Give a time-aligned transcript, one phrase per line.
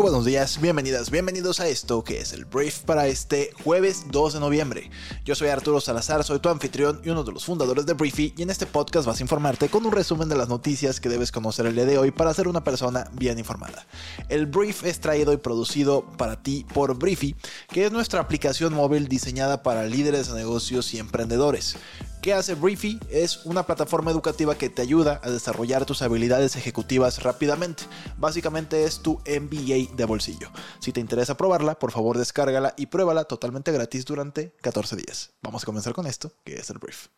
[0.00, 4.32] Muy buenos días, bienvenidas, bienvenidos a esto que es el brief para este jueves 2
[4.32, 4.90] de noviembre.
[5.26, 8.40] Yo soy Arturo Salazar, soy tu anfitrión y uno de los fundadores de Briefy y
[8.40, 11.66] en este podcast vas a informarte con un resumen de las noticias que debes conocer
[11.66, 13.86] el día de hoy para ser una persona bien informada.
[14.30, 17.36] El brief es traído y producido para ti por Briefy,
[17.68, 21.76] que es nuestra aplicación móvil diseñada para líderes de negocios y emprendedores.
[22.22, 23.00] ¿Qué hace Briefy?
[23.08, 27.84] Es una plataforma educativa que te ayuda a desarrollar tus habilidades ejecutivas rápidamente.
[28.18, 30.50] Básicamente es tu MBA de bolsillo.
[30.80, 35.30] Si te interesa probarla, por favor descárgala y pruébala totalmente gratis durante 14 días.
[35.40, 37.08] Vamos a comenzar con esto, que es el brief.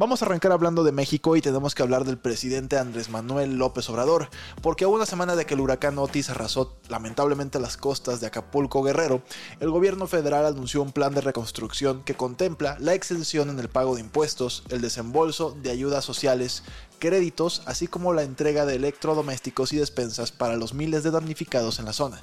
[0.00, 3.88] Vamos a arrancar hablando de México y tenemos que hablar del presidente Andrés Manuel López
[3.88, 4.28] Obrador,
[4.60, 8.82] porque a una semana de que el huracán Otis arrasó lamentablemente las costas de Acapulco
[8.82, 9.22] Guerrero,
[9.60, 13.94] el gobierno federal anunció un plan de reconstrucción que contempla la exención en el pago
[13.94, 16.64] de impuestos, el desembolso de ayudas sociales,
[17.04, 21.84] créditos, así como la entrega de electrodomésticos y despensas para los miles de damnificados en
[21.84, 22.18] la zona.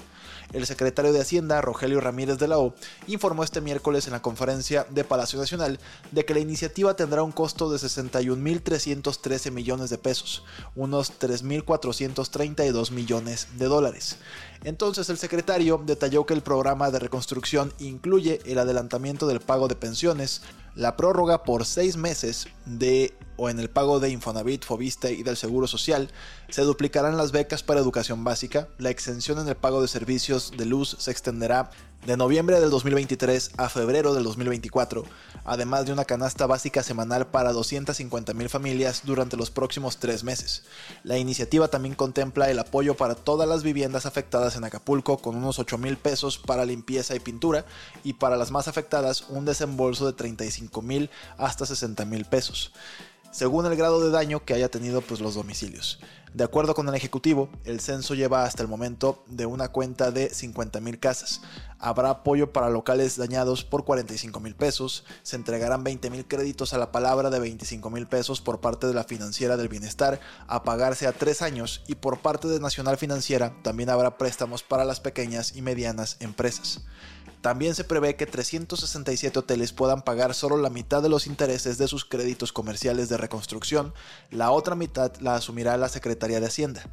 [0.54, 2.74] El secretario de Hacienda, Rogelio Ramírez de la O,
[3.06, 5.80] informó este miércoles en la conferencia de Palacio Nacional
[6.12, 10.44] de que la iniciativa tendrá un costo de 61.313 millones de pesos,
[10.76, 14.18] unos 3.432 millones de dólares.
[14.64, 19.76] Entonces el secretario detalló que el programa de reconstrucción incluye el adelantamiento del pago de
[19.76, 20.42] pensiones,
[20.76, 25.36] la prórroga por seis meses de o en el pago de Infonavit, Fobiste y del
[25.36, 26.12] Seguro Social,
[26.50, 30.66] se duplicarán las becas para educación básica, la exención en el pago de servicios de
[30.66, 31.72] luz se extenderá
[32.06, 35.04] de noviembre del 2023 a febrero del 2024,
[35.46, 40.64] además de una canasta básica semanal para 250 mil familias durante los próximos tres meses.
[41.04, 45.60] La iniciativa también contempla el apoyo para todas las viviendas afectadas en Acapulco con unos
[45.60, 47.66] 8 mil pesos para limpieza y pintura
[48.04, 52.72] y para las más afectadas un desembolso de 35 mil hasta 60 mil pesos
[53.32, 56.00] según el grado de daño que haya tenido pues, los domicilios.
[56.34, 60.32] De acuerdo con el Ejecutivo, el censo lleva hasta el momento de una cuenta de
[60.32, 61.42] 50.000 casas.
[61.78, 66.78] Habrá apoyo para locales dañados por 45 mil pesos, se entregarán 20 mil créditos a
[66.78, 71.08] la palabra de 25 mil pesos por parte de la Financiera del Bienestar a pagarse
[71.08, 75.56] a tres años y por parte de Nacional Financiera también habrá préstamos para las pequeñas
[75.56, 76.82] y medianas empresas.
[77.42, 81.88] También se prevé que 367 hoteles puedan pagar solo la mitad de los intereses de
[81.88, 83.94] sus créditos comerciales de reconstrucción,
[84.30, 86.84] la otra mitad la asumirá la Secretaría de Hacienda.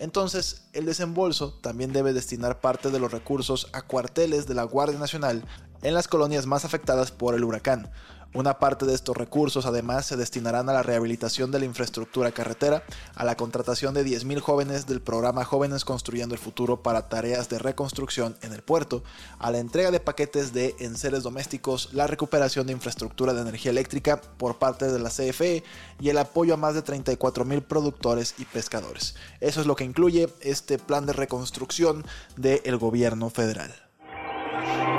[0.00, 4.98] Entonces, el desembolso también debe destinar parte de los recursos a cuarteles de la Guardia
[4.98, 5.44] Nacional
[5.84, 7.90] en las colonias más afectadas por el huracán,
[8.34, 12.82] una parte de estos recursos además se destinarán a la rehabilitación de la infraestructura carretera,
[13.14, 17.60] a la contratación de 10.000 jóvenes del programa Jóvenes Construyendo el Futuro para tareas de
[17.60, 19.04] reconstrucción en el puerto,
[19.38, 24.20] a la entrega de paquetes de enseres domésticos, la recuperación de infraestructura de energía eléctrica
[24.20, 25.62] por parte de la CFE
[26.00, 29.14] y el apoyo a más de 34.000 productores y pescadores.
[29.38, 32.04] Eso es lo que incluye este plan de reconstrucción
[32.36, 33.83] del gobierno federal.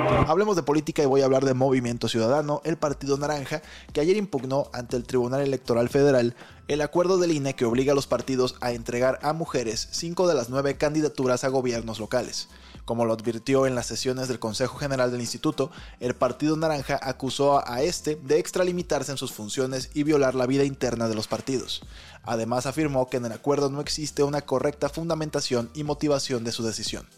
[0.08, 3.62] Hablemos de política y voy a hablar de Movimiento Ciudadano, el Partido Naranja,
[3.92, 6.36] que ayer impugnó ante el Tribunal Electoral Federal
[6.68, 10.34] el acuerdo del INE que obliga a los partidos a entregar a mujeres cinco de
[10.34, 12.48] las nueve candidaturas a gobiernos locales.
[12.84, 17.68] Como lo advirtió en las sesiones del Consejo General del Instituto, el Partido Naranja acusó
[17.68, 21.82] a este de extralimitarse en sus funciones y violar la vida interna de los partidos.
[22.22, 26.62] Además afirmó que en el acuerdo no existe una correcta fundamentación y motivación de su
[26.62, 27.08] decisión.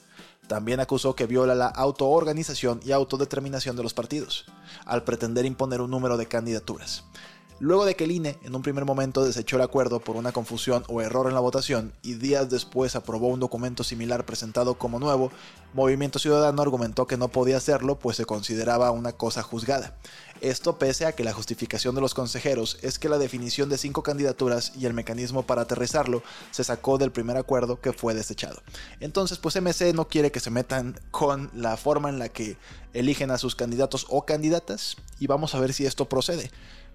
[0.48, 4.46] También acusó que viola la autoorganización y autodeterminación de los partidos,
[4.86, 7.04] al pretender imponer un número de candidaturas.
[7.60, 10.84] Luego de que el INE en un primer momento desechó el acuerdo por una confusión
[10.86, 15.32] o error en la votación y días después aprobó un documento similar presentado como nuevo,
[15.74, 19.96] Movimiento Ciudadano argumentó que no podía hacerlo pues se consideraba una cosa juzgada.
[20.40, 24.04] Esto pese a que la justificación de los consejeros es que la definición de cinco
[24.04, 28.62] candidaturas y el mecanismo para aterrizarlo se sacó del primer acuerdo que fue desechado.
[29.00, 32.56] Entonces pues MC no quiere que se metan con la forma en la que
[32.92, 36.52] eligen a sus candidatos o candidatas y vamos a ver si esto procede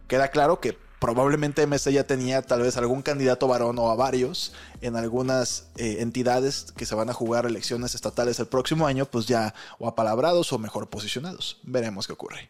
[0.08, 4.54] queda claro que probablemente MC ya tenía tal vez algún candidato varón o a varios
[4.80, 9.26] en algunas eh, entidades que se van a jugar elecciones estatales el próximo año, pues
[9.26, 11.60] ya o apalabrados o mejor posicionados.
[11.64, 12.50] Veremos qué ocurre.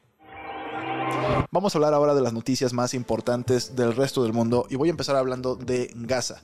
[1.51, 4.89] Vamos a hablar ahora de las noticias más importantes del resto del mundo y voy
[4.89, 6.41] a empezar hablando de Gaza,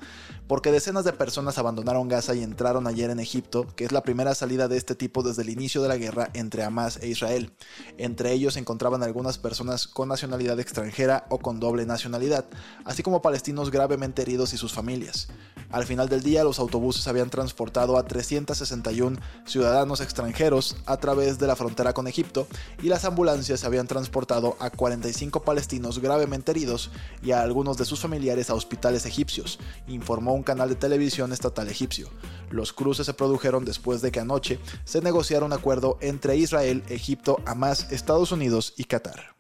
[0.48, 4.36] porque decenas de personas abandonaron Gaza y entraron ayer en Egipto, que es la primera
[4.36, 7.52] salida de este tipo desde el inicio de la guerra entre Hamas e Israel.
[7.98, 12.46] Entre ellos se encontraban algunas personas con nacionalidad extranjera o con doble nacionalidad,
[12.86, 15.28] así como palestinos gravemente heridos y sus familias.
[15.72, 21.46] Al final del día, los autobuses habían transportado a 361 ciudadanos extranjeros a través de
[21.46, 22.48] la frontera con Egipto
[22.82, 26.92] y las ambulancias habían transportado a 45 palestinos gravemente heridos
[27.22, 31.68] y a algunos de sus familiares a hospitales egipcios, informó un canal de televisión estatal
[31.68, 32.10] egipcio.
[32.50, 37.38] Los cruces se produjeron después de que anoche se negociara un acuerdo entre Israel, Egipto,
[37.46, 39.39] Hamas, Estados Unidos y Qatar.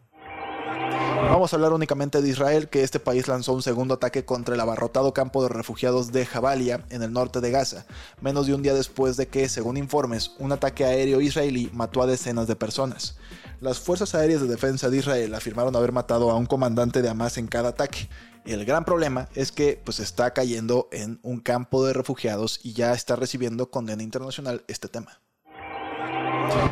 [1.29, 4.61] Vamos a hablar únicamente de Israel, que este país lanzó un segundo ataque contra el
[4.61, 7.85] abarrotado campo de refugiados de Jabalia, en el norte de Gaza,
[8.19, 12.07] menos de un día después de que, según informes, un ataque aéreo israelí mató a
[12.07, 13.15] decenas de personas.
[13.61, 17.37] Las Fuerzas Aéreas de Defensa de Israel afirmaron haber matado a un comandante de Hamas
[17.37, 18.09] en cada ataque.
[18.45, 22.93] El gran problema es que pues está cayendo en un campo de refugiados y ya
[22.93, 25.21] está recibiendo condena internacional este tema.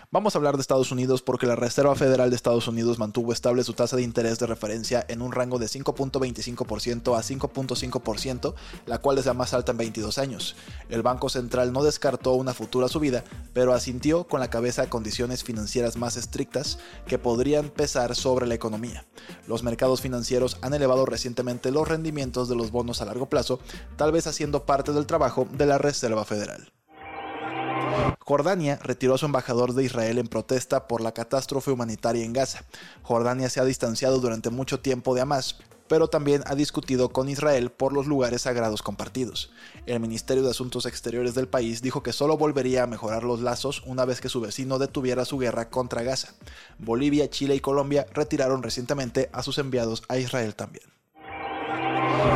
[0.10, 3.66] Vamos a hablar de Estados Unidos porque la Reserva Federal de Estados Unidos mantuvo estable
[3.66, 8.54] su tasa de interés de referencia en un rango de 5.25% a 5.5%,
[8.86, 10.56] la cual es la más alta en 22 años.
[10.88, 15.44] El Banco Central no descartó una futura subida, pero asintió con la cabeza a condiciones
[15.44, 19.06] financieras más estrictas que podrían pesar sobre la economía.
[19.46, 23.60] Los mercados financieros han elevado recientemente los rendimientos de los bonos a largo plazo,
[23.98, 26.72] tal vez haciendo parte del trabajo de la Reserva Federal.
[28.28, 32.66] Jordania retiró a su embajador de Israel en protesta por la catástrofe humanitaria en Gaza.
[33.02, 37.72] Jordania se ha distanciado durante mucho tiempo de Hamas, pero también ha discutido con Israel
[37.72, 39.54] por los lugares sagrados compartidos.
[39.86, 43.82] El Ministerio de Asuntos Exteriores del país dijo que solo volvería a mejorar los lazos
[43.86, 46.34] una vez que su vecino detuviera su guerra contra Gaza.
[46.80, 50.84] Bolivia, Chile y Colombia retiraron recientemente a sus enviados a Israel también.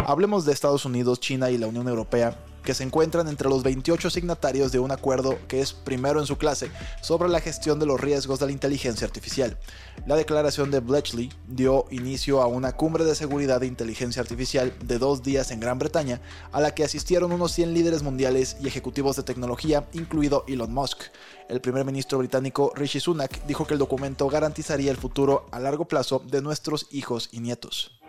[0.07, 4.09] Hablemos de Estados Unidos, China y la Unión Europea, que se encuentran entre los 28
[4.09, 6.71] signatarios de un acuerdo que es primero en su clase
[7.01, 9.57] sobre la gestión de los riesgos de la inteligencia artificial.
[10.05, 14.97] La declaración de Bletchley dio inicio a una cumbre de seguridad de inteligencia artificial de
[14.97, 16.21] dos días en Gran Bretaña,
[16.51, 21.03] a la que asistieron unos 100 líderes mundiales y ejecutivos de tecnología, incluido Elon Musk.
[21.49, 25.85] El primer ministro británico Rishi Sunak dijo que el documento garantizaría el futuro a largo
[25.85, 28.00] plazo de nuestros hijos y nietos.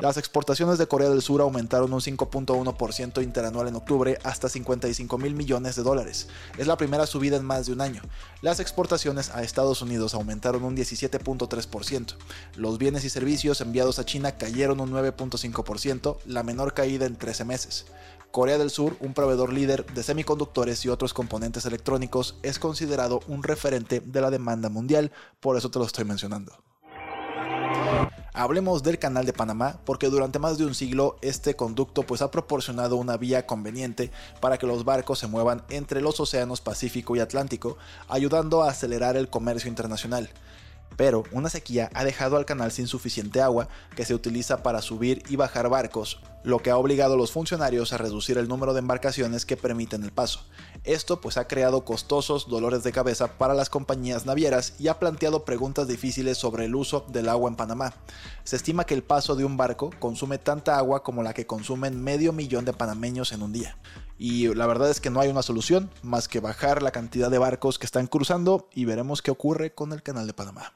[0.00, 5.34] Las exportaciones de Corea del Sur aumentaron un 5.1% interanual en octubre hasta 55 mil
[5.34, 6.28] millones de dólares.
[6.58, 8.02] Es la primera subida en más de un año.
[8.42, 12.16] Las exportaciones a Estados Unidos aumentaron un 17.3%.
[12.56, 17.44] Los bienes y servicios enviados a China cayeron un 9.5%, la menor caída en 13
[17.44, 17.86] meses.
[18.30, 23.44] Corea del Sur, un proveedor líder de semiconductores y otros componentes electrónicos, es considerado un
[23.44, 26.52] referente de la demanda mundial, por eso te lo estoy mencionando.
[28.36, 32.32] Hablemos del Canal de Panamá porque durante más de un siglo este conducto pues ha
[32.32, 34.10] proporcionado una vía conveniente
[34.40, 37.78] para que los barcos se muevan entre los océanos Pacífico y Atlántico,
[38.08, 40.30] ayudando a acelerar el comercio internacional
[40.96, 45.22] pero una sequía ha dejado al canal sin suficiente agua que se utiliza para subir
[45.28, 48.80] y bajar barcos, lo que ha obligado a los funcionarios a reducir el número de
[48.80, 50.44] embarcaciones que permiten el paso.
[50.84, 55.44] Esto pues ha creado costosos dolores de cabeza para las compañías navieras y ha planteado
[55.44, 57.94] preguntas difíciles sobre el uso del agua en Panamá.
[58.44, 62.02] Se estima que el paso de un barco consume tanta agua como la que consumen
[62.02, 63.78] medio millón de panameños en un día.
[64.18, 67.38] Y la verdad es que no hay una solución más que bajar la cantidad de
[67.38, 70.74] barcos que están cruzando y veremos qué ocurre con el canal de Panamá.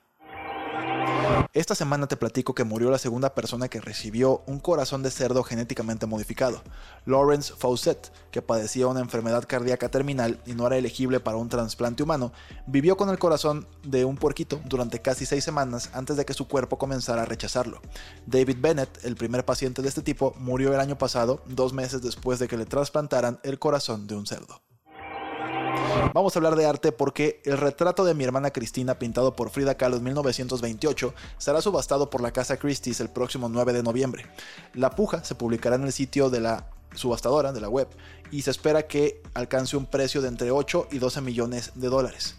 [1.55, 5.43] Esta semana te platico que murió la segunda persona que recibió un corazón de cerdo
[5.43, 6.63] genéticamente modificado,
[7.05, 12.03] Lawrence Fawcett, que padecía una enfermedad cardíaca terminal y no era elegible para un trasplante
[12.03, 12.33] humano,
[12.67, 16.47] vivió con el corazón de un puerquito durante casi seis semanas antes de que su
[16.47, 17.81] cuerpo comenzara a rechazarlo.
[18.27, 22.39] David Bennett, el primer paciente de este tipo, murió el año pasado, dos meses después
[22.39, 24.61] de que le trasplantaran el corazón de un cerdo.
[26.15, 29.77] Vamos a hablar de arte porque el retrato de mi hermana Cristina, pintado por Frida
[29.77, 34.27] Kahlo en 1928, será subastado por la casa Christie's el próximo 9 de noviembre.
[34.75, 37.89] La puja se publicará en el sitio de la subastadora de la web
[38.31, 42.37] y se espera que alcance un precio de entre 8 y 12 millones de dólares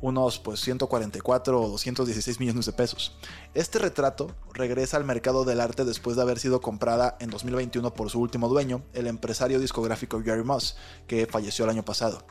[0.00, 3.16] unos pues 144 o 216 millones de pesos.
[3.54, 8.10] Este retrato regresa al mercado del arte después de haber sido comprada en 2021 por
[8.10, 12.24] su último dueño, el empresario discográfico Gary Moss, que falleció el año pasado.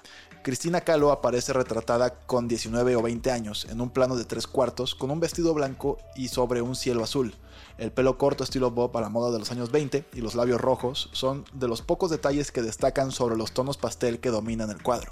[0.44, 4.96] Cristina Kahlo aparece retratada con 19 o 20 años en un plano de tres cuartos
[4.96, 7.36] con un vestido blanco y sobre un cielo azul.
[7.78, 10.60] El pelo corto estilo Bob a la moda de los años 20 y los labios
[10.60, 14.82] rojos son de los pocos detalles que destacan sobre los tonos pastel que dominan el
[14.82, 15.12] cuadro.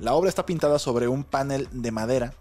[0.00, 2.32] La obra está pintada sobre un panel de madera,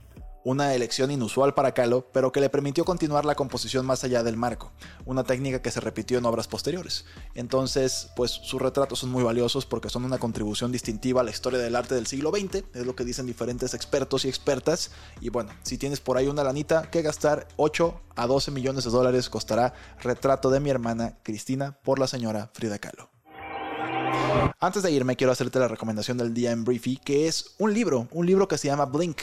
[0.45, 4.37] una elección inusual para Kahlo, pero que le permitió continuar la composición más allá del
[4.37, 4.71] marco,
[5.05, 7.03] una técnica que se repitió en obras posteriores.
[7.35, 11.59] Entonces, pues sus retratos son muy valiosos porque son una contribución distintiva a la historia
[11.59, 14.91] del arte del siglo XX, es lo que dicen diferentes expertos y expertas.
[15.19, 18.89] Y bueno, si tienes por ahí una lanita que gastar, 8 a 12 millones de
[18.89, 23.18] dólares costará Retrato de mi hermana Cristina por la señora Frida Kahlo.
[24.61, 28.07] Antes de irme, quiero hacerte la recomendación del día en Briefy, que es un libro,
[28.11, 29.17] un libro que se llama Blink.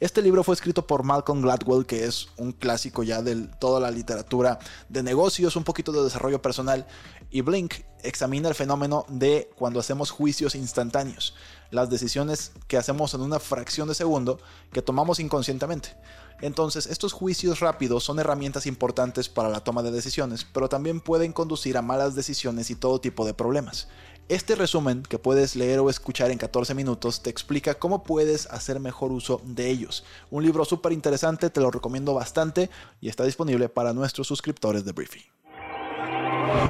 [0.00, 3.90] Este libro fue escrito por Malcolm Gladwell, que es un clásico ya de toda la
[3.90, 6.86] literatura de negocios, un poquito de desarrollo personal.
[7.32, 11.34] Y Blink examina el fenómeno de cuando hacemos juicios instantáneos,
[11.70, 14.38] las decisiones que hacemos en una fracción de segundo
[14.70, 15.96] que tomamos inconscientemente.
[16.42, 21.32] Entonces, estos juicios rápidos son herramientas importantes para la toma de decisiones, pero también pueden
[21.32, 23.88] conducir a malas decisiones y todo tipo de problemas.
[24.28, 28.78] Este resumen que puedes leer o escuchar en 14 minutos te explica cómo puedes hacer
[28.78, 30.04] mejor uso de ellos.
[30.30, 32.68] Un libro súper interesante, te lo recomiendo bastante
[33.00, 35.41] y está disponible para nuestros suscriptores de Briefing.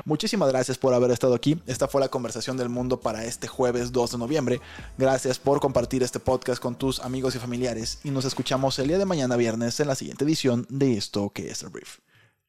[0.04, 1.60] Muchísimas gracias por haber estado aquí.
[1.66, 4.60] Esta fue la conversación del mundo para este jueves 2 de noviembre.
[4.98, 8.98] Gracias por compartir este podcast con tus amigos y familiares y nos escuchamos el día
[8.98, 11.98] de mañana viernes en la siguiente edición de esto que es el brief.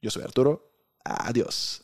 [0.02, 0.70] Yo soy Arturo.
[1.04, 1.83] Adiós.